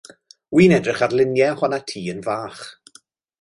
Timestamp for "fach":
2.29-2.63